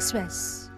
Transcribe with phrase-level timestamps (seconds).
[0.00, 0.68] Express.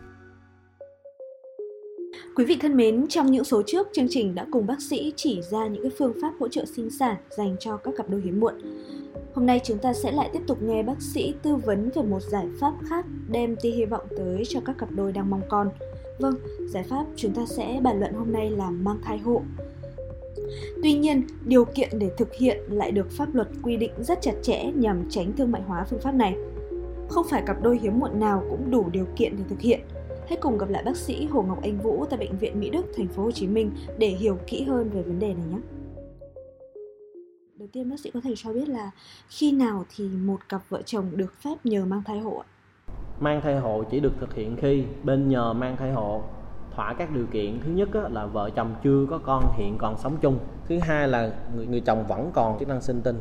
[2.37, 5.43] Quý vị thân mến, trong những số trước, chương trình đã cùng bác sĩ chỉ
[5.51, 8.41] ra những cái phương pháp hỗ trợ sinh sản dành cho các cặp đôi hiếm
[8.41, 8.55] muộn.
[9.35, 12.21] Hôm nay chúng ta sẽ lại tiếp tục nghe bác sĩ tư vấn về một
[12.23, 15.71] giải pháp khác đem tia hy vọng tới cho các cặp đôi đang mong con.
[16.19, 16.35] Vâng,
[16.69, 19.43] giải pháp chúng ta sẽ bàn luận hôm nay là mang thai hộ.
[20.83, 24.35] Tuy nhiên, điều kiện để thực hiện lại được pháp luật quy định rất chặt
[24.43, 26.37] chẽ nhằm tránh thương mại hóa phương pháp này.
[27.13, 29.81] Không phải cặp đôi hiếm muộn nào cũng đủ điều kiện để thực hiện.
[30.29, 32.87] Hãy cùng gặp lại bác sĩ Hồ Ngọc Anh Vũ tại bệnh viện Mỹ Đức,
[32.97, 35.59] thành phố Hồ Chí Minh để hiểu kỹ hơn về vấn đề này nhé.
[37.59, 38.91] Đầu tiên bác sĩ có thể cho biết là
[39.29, 42.43] khi nào thì một cặp vợ chồng được phép nhờ mang thai hộ?
[43.21, 46.23] Mang thai hộ chỉ được thực hiện khi bên nhờ mang thai hộ
[46.75, 50.17] thỏa các điều kiện thứ nhất là vợ chồng chưa có con hiện còn sống
[50.21, 53.21] chung thứ hai là người, người chồng vẫn còn chức năng sinh tinh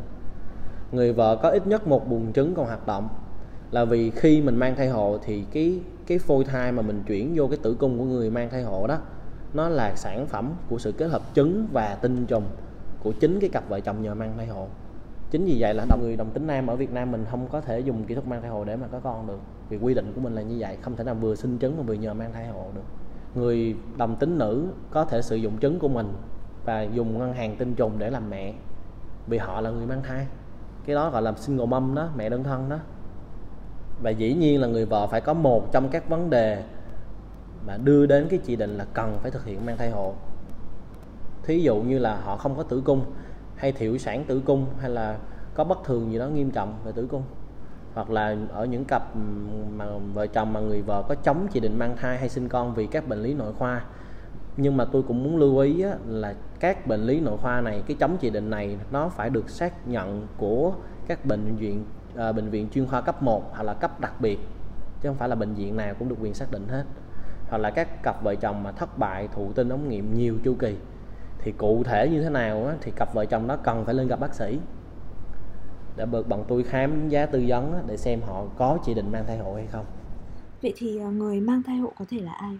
[0.92, 3.10] người vợ có ít nhất một buồng trứng còn hoạt động
[3.72, 7.34] là vì khi mình mang thai hộ thì cái cái phôi thai mà mình chuyển
[7.36, 8.98] vô cái tử cung của người mang thai hộ đó,
[9.54, 12.44] nó là sản phẩm của sự kết hợp trứng và tinh trùng
[13.04, 14.68] của chính cái cặp vợ chồng nhờ mang thai hộ.
[15.32, 17.62] Chính vì vậy là đồng người đồng tính nam ở Việt Nam mình không có
[17.62, 19.40] thể dùng kỹ thuật mang thai hộ để mà có con được.
[19.70, 21.84] Vì quy định của mình là như vậy, không thể nào vừa sinh trứng mà
[21.84, 22.82] vừa nhờ mang thai hộ được.
[23.36, 26.14] Người đồng tính nữ có thể sử dụng trứng của mình
[26.66, 28.54] và dùng ngân hàng tinh trùng để làm mẹ,
[29.28, 30.28] vì họ là người mang thai.
[30.86, 32.78] Cái đó gọi là single mom đó, mẹ đơn thân đó
[34.02, 36.64] và dĩ nhiên là người vợ phải có một trong các vấn đề
[37.68, 40.14] mà đưa đến cái chỉ định là cần phải thực hiện mang thai hộ.
[41.44, 43.06] Thí dụ như là họ không có tử cung
[43.56, 45.18] hay thiểu sản tử cung hay là
[45.54, 47.24] có bất thường gì đó nghiêm trọng về tử cung.
[47.94, 49.16] Hoặc là ở những cặp
[49.76, 52.74] mà vợ chồng mà người vợ có chống chỉ định mang thai hay sinh con
[52.74, 53.86] vì các bệnh lý nội khoa.
[54.58, 57.84] Nhưng mà tôi cũng muốn lưu ý á, là các bệnh lý nội khoa này
[57.88, 60.74] cái chống chỉ định này nó phải được xác nhận của
[61.08, 64.40] các bệnh viện à, bệnh viện chuyên khoa cấp 1 hoặc là cấp đặc biệt
[65.02, 66.84] chứ không phải là bệnh viện nào cũng được quyền xác định hết.
[67.50, 70.56] Hoặc là các cặp vợ chồng mà thất bại thụ tinh ống nghiệm nhiều chu
[70.60, 70.76] kỳ
[71.40, 74.08] thì cụ thể như thế nào á, thì cặp vợ chồng đó cần phải lên
[74.08, 74.60] gặp bác sĩ.
[75.96, 79.26] Để được bọn tôi khám giá tư vấn để xem họ có chỉ định mang
[79.28, 79.86] thai hộ hay không.
[80.62, 82.58] Vậy thì à, người mang thai hộ có thể là ai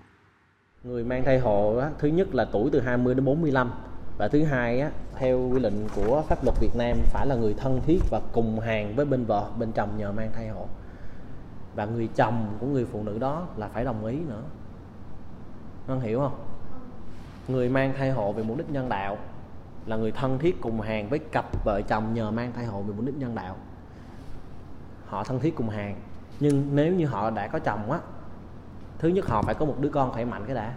[0.84, 3.72] người mang thai hộ á, thứ nhất là tuổi từ 20 đến 45
[4.22, 7.54] và thứ hai á, theo quy định của pháp luật Việt Nam phải là người
[7.54, 10.68] thân thiết và cùng hàng với bên vợ bên chồng nhờ mang thai hộ.
[11.76, 14.42] Và người chồng của người phụ nữ đó là phải đồng ý nữa.
[15.88, 16.40] Con hiểu không?
[17.48, 19.18] Người mang thai hộ về mục đích nhân đạo
[19.86, 22.94] là người thân thiết cùng hàng với cặp vợ chồng nhờ mang thai hộ vì
[22.94, 23.56] mục đích nhân đạo.
[25.06, 25.96] Họ thân thiết cùng hàng
[26.40, 28.00] nhưng nếu như họ đã có chồng á
[29.00, 30.74] thứ nhất họ phải có một đứa con khỏe mạnh cái đã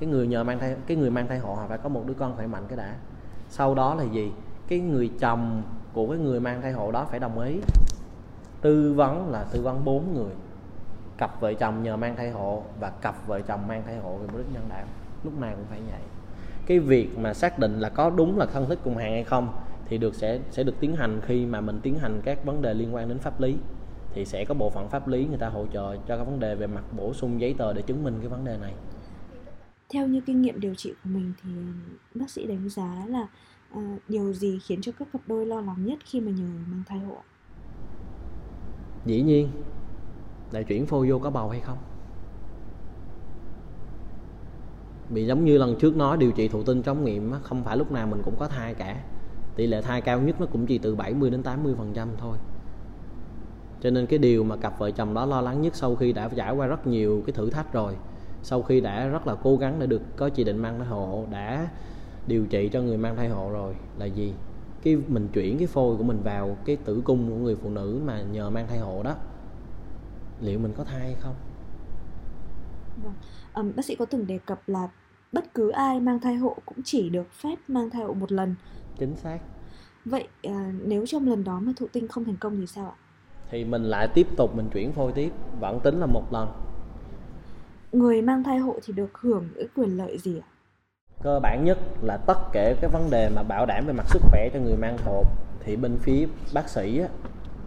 [0.00, 2.14] cái người nhờ mang thai, cái người mang thai hộ họ phải có một đứa
[2.14, 2.94] con khỏe mạnh cái đã.
[3.48, 4.32] Sau đó là gì?
[4.68, 5.62] Cái người chồng
[5.92, 7.60] của cái người mang thai hộ đó phải đồng ý.
[8.60, 10.32] Tư vấn là tư vấn bốn người.
[11.18, 14.26] Cặp vợ chồng nhờ mang thai hộ và cặp vợ chồng mang thai hộ về
[14.26, 14.84] mục đích nhân đạo.
[15.24, 16.00] Lúc nào cũng phải vậy.
[16.66, 19.52] Cái việc mà xác định là có đúng là thân thích cùng hàng hay không
[19.86, 22.74] thì được sẽ sẽ được tiến hành khi mà mình tiến hành các vấn đề
[22.74, 23.56] liên quan đến pháp lý.
[24.12, 26.54] Thì sẽ có bộ phận pháp lý người ta hỗ trợ cho các vấn đề
[26.54, 28.72] về mặt bổ sung giấy tờ để chứng minh cái vấn đề này
[29.92, 31.50] theo như kinh nghiệm điều trị của mình thì
[32.14, 33.26] bác sĩ đánh giá là
[33.70, 36.82] à, điều gì khiến cho các cặp đôi lo lắng nhất khi mà nhờ mang
[36.86, 37.18] thai hộ
[39.06, 39.48] dĩ nhiên
[40.52, 41.78] là chuyển phôi vô có bầu hay không?
[45.10, 47.92] Bị giống như lần trước nói điều trị thụ tinh chống nghiệm không phải lúc
[47.92, 48.96] nào mình cũng có thai cả.
[49.56, 52.36] Tỷ lệ thai cao nhất nó cũng chỉ từ 70 đến 80 phần trăm thôi.
[53.80, 56.28] Cho nên cái điều mà cặp vợ chồng đó lo lắng nhất sau khi đã
[56.28, 57.96] trải qua rất nhiều cái thử thách rồi
[58.42, 61.26] sau khi đã rất là cố gắng để được có chỉ định mang thai hộ
[61.30, 61.68] đã
[62.26, 64.34] điều trị cho người mang thai hộ rồi là gì?
[64.82, 68.00] Cái mình chuyển cái phôi của mình vào cái tử cung của người phụ nữ
[68.04, 69.14] mà nhờ mang thai hộ đó.
[70.40, 71.34] Liệu mình có thai hay không?
[73.04, 73.14] Vâng.
[73.54, 74.88] um, bác sĩ có từng đề cập là
[75.32, 78.54] bất cứ ai mang thai hộ cũng chỉ được phép mang thai hộ một lần.
[78.98, 79.38] Chính xác.
[80.04, 82.96] Vậy à, nếu trong lần đó mà thụ tinh không thành công thì sao ạ?
[83.50, 86.48] Thì mình lại tiếp tục mình chuyển phôi tiếp vẫn tính là một lần
[87.92, 90.48] người mang thai hộ thì được hưởng những quyền lợi gì ạ?
[91.22, 94.22] Cơ bản nhất là tất cả các vấn đề mà bảo đảm về mặt sức
[94.22, 95.24] khỏe cho người mang hộ
[95.60, 97.02] thì bên phía bác sĩ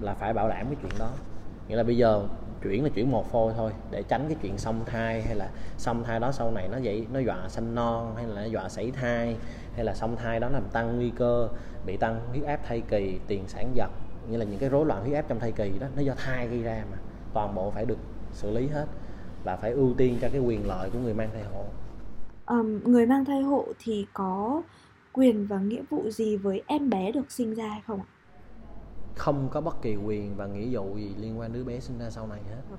[0.02, 1.10] là phải bảo đảm cái chuyện đó.
[1.68, 2.28] Nghĩa là bây giờ
[2.64, 6.04] chuyển là chuyển một phôi thôi, để tránh cái chuyện song thai hay là song
[6.04, 8.92] thai đó sau này nó vậy nó dọa sanh non hay là nó dọa sảy
[8.92, 9.38] thai
[9.76, 11.48] hay là song thai đó làm tăng nguy cơ
[11.86, 13.90] bị tăng huyết áp thai kỳ, tiền sản giật
[14.30, 16.48] như là những cái rối loạn huyết áp trong thai kỳ đó, nó do thai
[16.48, 16.98] gây ra mà.
[17.34, 17.98] Toàn bộ phải được
[18.34, 18.86] xử lý hết
[19.44, 21.66] và phải ưu tiên cho cái quyền lợi của người mang thai hộ.
[22.46, 24.62] Um, người mang thai hộ thì có
[25.12, 28.08] quyền và nghĩa vụ gì với em bé được sinh ra hay không ạ?
[29.16, 32.10] không có bất kỳ quyền và nghĩa vụ gì liên quan đứa bé sinh ra
[32.10, 32.78] sau này hết.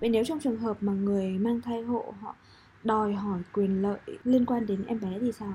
[0.00, 2.34] Vậy nếu trong trường hợp mà người mang thai hộ họ
[2.84, 5.54] đòi hỏi quyền lợi liên quan đến em bé thì sao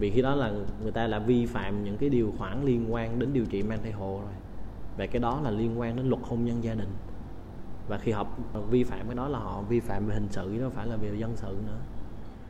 [0.00, 0.52] vì khi đó là
[0.82, 3.78] người ta là vi phạm những cái điều khoản liên quan đến điều trị mang
[3.82, 4.32] thai hộ rồi.
[4.98, 6.88] Và cái đó là liên quan đến luật hôn nhân gia đình
[7.88, 8.26] và khi họ
[8.70, 10.96] vi phạm cái đó là họ vi phạm về hình sự chứ không phải là
[10.96, 11.78] về dân sự nữa.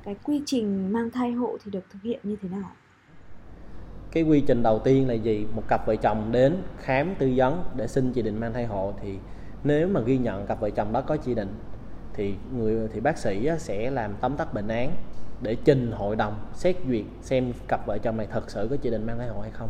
[0.04, 2.70] Cái quy trình mang thai hộ thì được thực hiện như thế nào?
[4.10, 5.46] Cái quy trình đầu tiên là gì?
[5.54, 8.92] Một cặp vợ chồng đến khám tư vấn để xin chỉ định mang thai hộ
[9.02, 9.18] thì
[9.64, 11.54] nếu mà ghi nhận cặp vợ chồng đó có chỉ định
[12.14, 14.90] thì người thì bác sĩ sẽ làm tóm tắt bệnh án
[15.42, 18.90] để trình hội đồng xét duyệt xem cặp vợ chồng này thật sự có chỉ
[18.90, 19.68] định mang thai hộ hay không.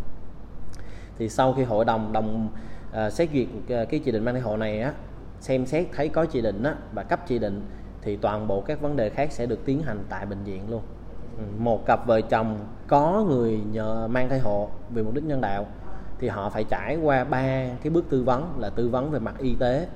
[1.19, 2.49] Thì sau khi hội đồng đồng
[3.07, 3.49] uh, xét duyệt
[3.83, 4.93] uh, cái chỉ định mang thai hộ này á
[5.47, 7.63] xem xét thấy có chỉ định á và cấp chỉ định
[8.03, 10.83] thì toàn bộ các vấn đề khác sẽ được tiến hành tại bệnh viện luôn.
[11.39, 12.59] Ừ, một cặp vợ chồng
[12.89, 15.67] có người nhờ mang thai hộ vì mục đích nhân đạo
[16.19, 17.43] thì họ phải trải qua ba
[17.83, 19.89] cái bước tư vấn là tư vấn về mặt y tế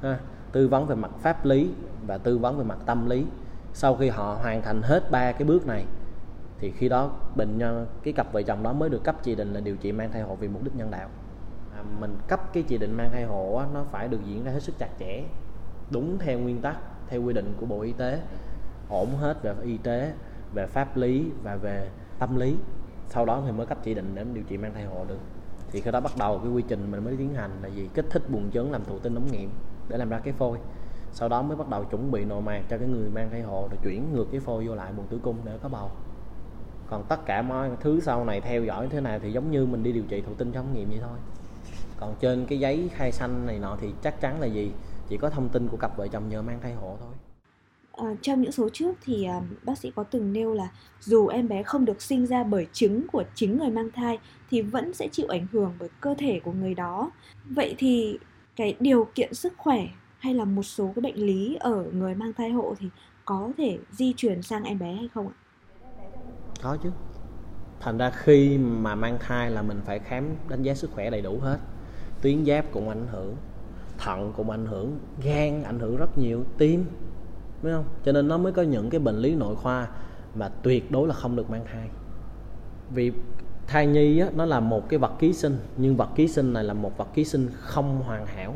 [0.00, 0.18] ha,
[0.52, 1.70] tư vấn về mặt pháp lý
[2.06, 3.26] và tư vấn về mặt tâm lý.
[3.72, 5.84] Sau khi họ hoàn thành hết ba cái bước này
[6.58, 9.52] thì khi đó bệnh nhân cái cặp vợ chồng đó mới được cấp chỉ định
[9.52, 11.08] là điều trị mang thai hộ vì mục đích nhân đạo
[12.00, 14.62] mình cấp cái chỉ định mang thai hộ á, nó phải được diễn ra hết
[14.62, 15.24] sức chặt chẽ
[15.90, 16.76] đúng theo nguyên tắc
[17.08, 18.20] theo quy định của bộ y tế
[18.88, 20.12] ổn hết về y tế
[20.54, 22.56] về pháp lý và về tâm lý.
[23.08, 25.18] Sau đó thì mới cấp chỉ định để điều trị mang thai hộ được.
[25.70, 27.88] Thì khi đó bắt đầu cái quy trình mình mới tiến hành là gì?
[27.94, 29.50] Kích thích buồng trứng làm thụ tinh ống nghiệm
[29.88, 30.58] để làm ra cái phôi.
[31.12, 33.68] Sau đó mới bắt đầu chuẩn bị nội mạc cho cái người mang thai hộ
[33.70, 35.90] rồi chuyển ngược cái phôi vô lại buồng tử cung để có bầu.
[36.86, 39.82] Còn tất cả mọi thứ sau này theo dõi thế này thì giống như mình
[39.82, 41.18] đi điều trị thụ tinh trong ống nghiệm vậy thôi
[42.02, 44.70] còn trên cái giấy khai sanh này nọ thì chắc chắn là gì
[45.08, 47.12] chỉ có thông tin của cặp vợ chồng nhờ mang thai hộ thôi
[47.92, 50.68] à, trong những số trước thì à, bác sĩ có từng nêu là
[51.00, 54.18] dù em bé không được sinh ra bởi trứng của chính người mang thai
[54.50, 57.10] thì vẫn sẽ chịu ảnh hưởng bởi cơ thể của người đó
[57.44, 58.18] vậy thì
[58.56, 59.86] cái điều kiện sức khỏe
[60.18, 62.88] hay là một số cái bệnh lý ở người mang thai hộ thì
[63.24, 65.34] có thể di truyền sang em bé hay không ạ?
[66.62, 66.90] Có chứ.
[67.80, 71.20] Thành ra khi mà mang thai là mình phải khám đánh giá sức khỏe đầy
[71.20, 71.58] đủ hết.
[72.22, 73.36] Tuyến giáp cũng ảnh hưởng,
[73.98, 76.84] thận cũng ảnh hưởng, gan ảnh hưởng rất nhiều, tim,
[77.62, 77.84] đúng không?
[78.04, 79.88] Cho nên nó mới có những cái bệnh lý nội khoa
[80.34, 81.88] mà tuyệt đối là không được mang thai.
[82.90, 83.12] Vì
[83.66, 86.64] thai nhi á, nó là một cái vật ký sinh nhưng vật ký sinh này
[86.64, 88.54] là một vật ký sinh không hoàn hảo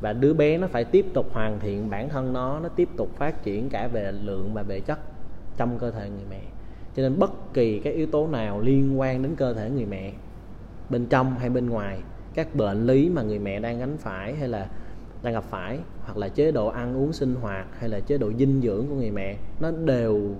[0.00, 3.08] và đứa bé nó phải tiếp tục hoàn thiện bản thân nó nó tiếp tục
[3.16, 4.98] phát triển cả về lượng và về chất
[5.56, 6.40] trong cơ thể người mẹ
[6.96, 10.12] cho nên bất kỳ cái yếu tố nào liên quan đến cơ thể người mẹ
[10.90, 12.02] bên trong hay bên ngoài
[12.34, 14.68] các bệnh lý mà người mẹ đang gánh phải hay là
[15.22, 18.32] đang gặp phải hoặc là chế độ ăn uống sinh hoạt hay là chế độ
[18.38, 20.34] dinh dưỡng của người mẹ nó đều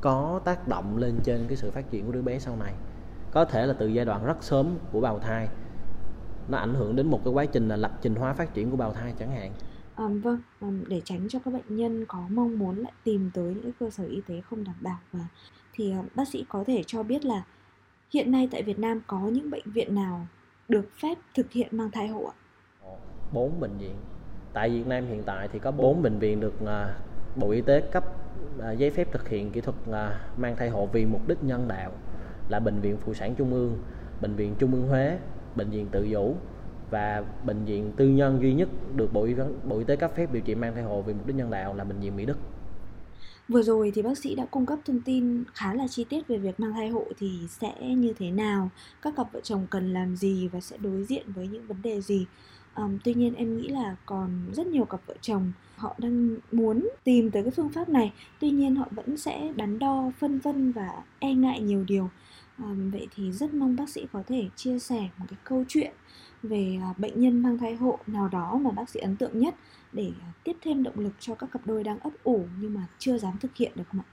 [0.00, 2.72] có tác động lên trên cái sự phát triển của đứa bé sau này.
[3.30, 5.48] Có thể là từ giai đoạn rất sớm của bào thai
[6.48, 8.76] nó ảnh hưởng đến một cái quá trình là lập trình hóa phát triển của
[8.76, 9.52] bào thai chẳng hạn.
[9.94, 10.40] À, vâng,
[10.88, 14.04] để tránh cho các bệnh nhân có mong muốn lại tìm tới những cơ sở
[14.04, 15.26] y tế không đảm bảo và
[15.72, 17.44] thì ờ, bác sĩ có thể cho biết là
[18.12, 20.26] hiện nay tại Việt Nam có những bệnh viện nào
[20.68, 22.34] được phép thực hiện mang thai hộ ạ?
[22.84, 22.90] Ờ,
[23.32, 23.94] bốn bệnh viện.
[24.52, 26.94] Tại Việt Nam hiện tại thì có bốn bệnh viện được à,
[27.36, 28.04] Bộ Y tế cấp
[28.60, 31.68] à, giấy phép thực hiện kỹ thuật à, mang thai hộ vì mục đích nhân
[31.68, 31.92] đạo
[32.48, 33.78] là bệnh viện phụ sản trung ương,
[34.20, 35.18] bệnh viện Trung ương Huế,
[35.56, 36.34] bệnh viện tự Dũ
[36.90, 39.34] và bệnh viện tư nhân duy nhất được Bộ Y,
[39.64, 41.74] Bộ Y tế cấp phép điều trị mang thai hộ vì mục đích nhân đạo
[41.74, 42.38] là bệnh viện Mỹ Đức.
[43.48, 46.38] Vừa rồi thì bác sĩ đã cung cấp thông tin khá là chi tiết về
[46.38, 48.70] việc mang thai hộ thì sẽ như thế nào,
[49.02, 52.00] các cặp vợ chồng cần làm gì và sẽ đối diện với những vấn đề
[52.00, 52.26] gì.
[52.76, 56.88] Um, tuy nhiên em nghĩ là còn rất nhiều cặp vợ chồng họ đang muốn
[57.04, 60.72] tìm tới cái phương pháp này tuy nhiên họ vẫn sẽ đắn đo phân vân
[60.72, 62.10] và e ngại nhiều điều
[62.58, 65.92] à, vậy thì rất mong bác sĩ có thể chia sẻ một cái câu chuyện
[66.42, 69.54] về à, bệnh nhân mang thai hộ nào đó mà bác sĩ ấn tượng nhất
[69.92, 72.86] để à, tiếp thêm động lực cho các cặp đôi đang ấp ủ nhưng mà
[72.98, 74.08] chưa dám thực hiện được không ạ?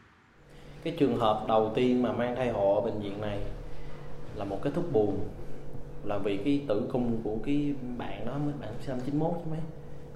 [0.84, 3.40] Cái trường hợp đầu tiên mà mang thai hộ ở bệnh viện này
[4.36, 5.30] là một kết thúc buồn
[6.04, 9.52] là vì cái tử cung của cái bạn đó mới bạn sinh năm 91 chứ
[9.52, 9.60] mấy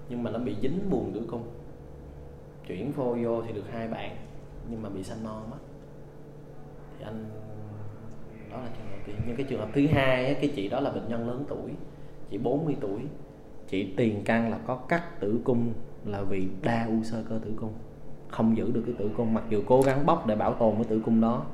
[0.10, 1.44] nhưng mà nó bị dính buồn tử cung
[2.68, 4.15] chuyển phôi vô thì được hai bạn
[4.70, 5.58] nhưng mà bị sanh non mất
[6.98, 7.25] thì anh
[8.53, 10.91] đó là trường hợp tiên nhưng cái trường hợp thứ hai cái chị đó là
[10.91, 11.72] bệnh nhân lớn tuổi
[12.33, 13.01] chị 40 tuổi.
[13.67, 15.74] Chị tiền căn là có cắt tử cung
[16.05, 17.74] là vì đa u sơ cơ tử cung
[18.27, 19.33] không giữ được cái tử cung.
[19.33, 21.45] Mặc dù cố gắng bóc để bảo tồn cái tử cung đó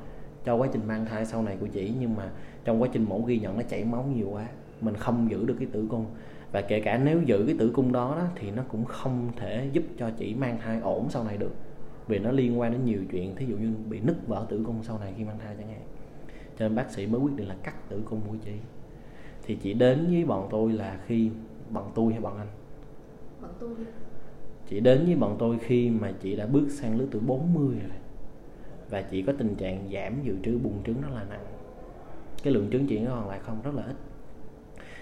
[0.46, 2.29] cho quá trình mang thai sau này của chị nhưng mà
[2.65, 4.48] trong quá trình mổ ghi nhận nó chảy máu nhiều quá
[4.82, 6.06] mình không giữ được cái tử cung.
[6.51, 9.70] Và kể cả nếu giữ cái tử cung đó, đó thì nó cũng không thể
[9.72, 11.51] giúp cho chị mang thai ổn sau này được
[12.08, 13.36] vì nó liên quan đến nhiều chuyện.
[13.36, 15.82] Thí dụ như bị nứt vỡ tử cung sau này khi mang thai chẳng hạn
[16.60, 18.51] cho nên bác sĩ mới quyết định là cắt tử cung của chị.
[19.44, 21.30] Thì chị đến với bọn tôi là khi
[21.70, 22.48] bọn tôi hay bọn anh?
[23.42, 23.70] Bọn tôi
[24.70, 27.98] chị đến với bọn tôi khi mà chị đã bước sang lứa tuổi 40 rồi.
[28.89, 31.46] Và chị có tình trạng giảm dự trữ bùng trứng rất là nặng.
[32.44, 33.96] Cái lượng trứng chị nó còn lại không rất là ít.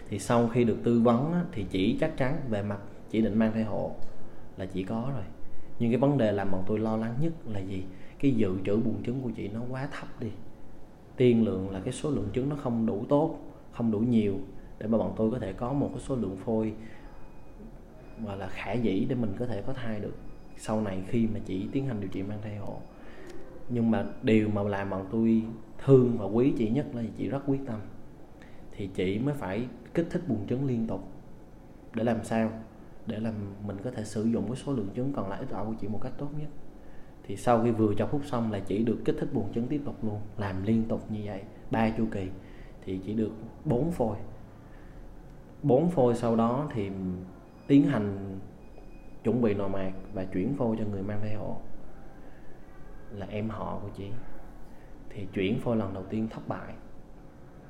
[0.10, 3.40] Thì sau khi được tư vấn á, thì chỉ chắc chắn về mặt chỉ định
[3.40, 3.92] mang thai hộ
[4.58, 5.26] là chị có rồi.
[5.80, 7.84] Nhưng cái vấn đề làm bọn tôi lo lắng nhất là gì?
[8.20, 10.30] Cái dự trữ buồng trứng của chị nó quá thấp đi
[11.18, 13.40] tiên lượng là cái số lượng trứng nó không đủ tốt,
[13.72, 14.36] không đủ nhiều
[14.80, 16.74] để mà bọn tôi có thể có một cái số lượng phôi
[18.20, 20.14] và là khả dĩ để mình có thể có thai được
[20.58, 22.80] sau này khi mà chị tiến hành điều trị mang thai hộ.
[23.70, 25.44] Nhưng mà điều mà làm bọn tôi
[25.86, 27.80] thương và quý chị nhất là chị rất quyết tâm,
[28.72, 31.02] thì chị mới phải kích thích buồng trứng liên tục.
[31.94, 32.52] Để làm sao?
[33.06, 33.34] Để làm
[33.68, 35.88] mình có thể sử dụng cái số lượng trứng còn lại ít ỏi của chị
[35.88, 36.50] một cách tốt nhất
[37.28, 39.82] thì sau khi vừa cho hút xong là chỉ được kích thích buồng trứng tiếp
[39.86, 41.42] tục luôn, làm liên tục như vậy,
[41.72, 42.28] ba chu kỳ,
[42.86, 43.32] thì chỉ được
[43.66, 44.18] 4 phôi.
[45.64, 46.90] 4 phôi sau đó thì
[47.68, 48.40] tiến hành
[49.24, 51.58] chuẩn bị nội mạc và chuyển phôi cho người mang thai hộ,
[53.12, 54.08] là em họ của chị.
[55.10, 56.74] Thì chuyển phôi lần đầu tiên thất bại,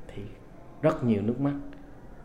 [0.08, 0.24] thì
[0.82, 1.56] rất nhiều nước mắt.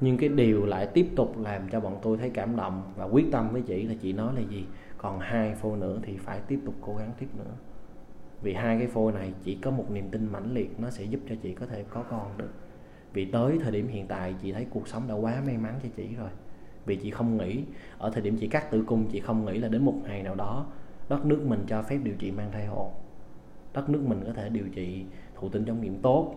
[0.00, 3.26] Nhưng cái điều lại tiếp tục làm cho bọn tôi thấy cảm động và quyết
[3.32, 4.64] tâm với chị là chị nói là gì?
[5.02, 7.50] Còn hai phôi nữa thì phải tiếp tục cố gắng tiếp nữa.
[8.42, 11.20] Vì hai cái phôi này chỉ có một niềm tin mãnh liệt, nó sẽ giúp
[11.28, 12.50] cho chị có thể có con được.
[13.12, 15.88] Vì tới thời điểm hiện tại, chị thấy cuộc sống đã quá may mắn cho
[15.96, 16.30] chị rồi.
[16.86, 17.64] Vì chị không nghĩ,
[17.98, 20.34] ở thời điểm chị cắt tử cung, chị không nghĩ là đến một ngày nào
[20.34, 20.66] đó,
[21.08, 22.90] đất nước mình cho phép điều trị mang thai hộ.
[23.72, 25.04] Đất nước mình có thể điều trị
[25.34, 26.34] thụ tinh trong nghiệm tốt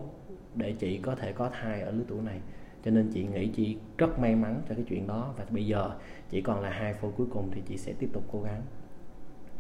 [0.56, 2.40] để chị có thể có thai ở lứa tuổi này
[2.86, 5.34] cho nên chị nghĩ chị rất may mắn cho cái chuyện đó.
[5.38, 5.90] Và bây giờ
[6.30, 8.62] chỉ còn là hai phôi cuối cùng thì chị sẽ tiếp tục cố gắng.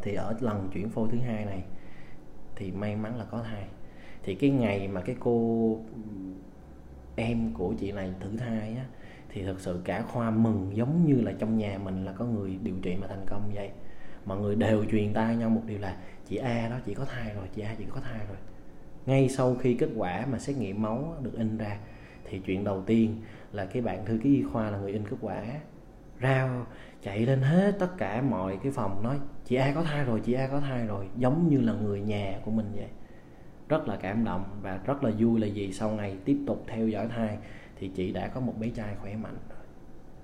[0.01, 1.63] Thì ở lần chuyển phôi thứ hai này
[2.55, 3.67] thì may mắn là có thai.
[4.23, 5.79] Thì cái ngày mà cái cô
[7.15, 8.85] em của chị này thử thai á,
[9.29, 12.57] thì thật sự cả khoa mừng giống như là trong nhà mình là có người
[12.63, 13.69] điều trị mà thành công vậy.
[14.25, 17.33] Mọi người đều truyền tai nhau một điều là chị A đó, chị có thai
[17.33, 18.37] rồi, chị A, chị có thai rồi.
[19.05, 21.77] Ngay sau khi kết quả mà xét nghiệm máu được in ra
[22.29, 25.17] thì chuyện đầu tiên là cái bạn thư ký y khoa là người in kết
[25.21, 25.43] quả,
[26.21, 26.65] rao,
[27.01, 30.33] chạy lên hết tất cả mọi cái phòng, nói, chị A có thai rồi, chị
[30.33, 31.07] A có thai rồi.
[31.17, 32.89] Giống như là người nhà của mình vậy.
[33.69, 36.87] Rất là cảm động và rất là vui là gì sau ngày tiếp tục theo
[36.87, 37.37] dõi thai
[37.79, 39.37] thì chị đã có một bé trai khỏe mạnh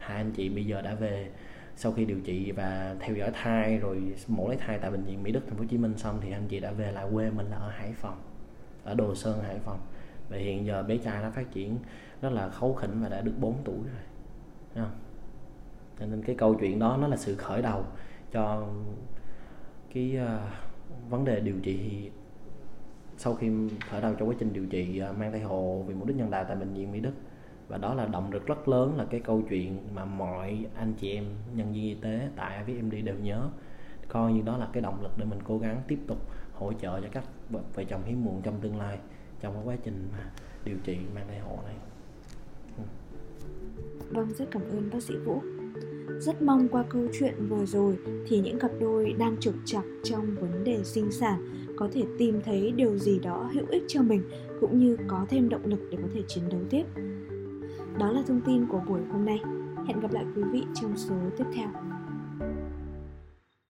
[0.01, 1.29] hai anh chị bây giờ đã về.
[1.75, 5.23] Sau khi điều trị và theo dõi thai rồi, mổ lấy thai tại bệnh viện
[5.23, 7.29] Mỹ Đức, thành phố Hồ Chí Minh xong thì anh chị đã về lại quê
[7.29, 8.17] mình là ở Hải Phòng,
[8.83, 9.79] ở Đồ Sơn, Hải Phòng
[10.31, 11.77] và hiện giờ bé trai nó phát triển
[12.21, 14.03] rất là khấu khỉnh và đã được 4 tuổi rồi.
[14.73, 14.93] Thấy không?
[16.01, 17.83] cho nên cái câu chuyện đó nó là sự khởi đầu
[18.31, 18.67] cho
[19.93, 22.09] cái uh, vấn đề điều trị
[23.17, 23.49] sau khi
[23.89, 26.31] khởi đầu trong quá trình điều trị uh, mang thai hộ vì mục đích nhân
[26.31, 27.13] đạo tại bệnh viện Mỹ Đức.
[27.67, 31.13] Và đó là động lực rất lớn là cái câu chuyện mà mọi anh chị
[31.15, 33.49] em nhân viên y tế tại VMD đều nhớ.
[34.07, 36.17] Coi như đó là cái động lực để mình cố gắng tiếp tục
[36.53, 38.97] hỗ trợ cho các vợ chồng hiếm muộn trong tương lai
[39.41, 40.31] trong cái quá trình mà
[40.65, 41.75] điều trị mang thai hộ này.
[42.77, 42.83] Ừ.
[44.09, 45.41] vâng rất cảm ơn bác sĩ vũ.
[46.19, 50.35] Rất mong qua câu chuyện vừa rồi thì những cặp đôi đang trục trặc trong
[50.35, 54.23] vấn đề sinh sản có thể tìm thấy điều gì đó hữu ích cho mình
[54.61, 56.83] cũng như có thêm động lực để có thể chiến đấu tiếp.
[57.99, 59.39] Đó là thông tin của buổi hôm nay.
[59.87, 61.67] Hẹn gặp lại quý vị trong số tiếp theo.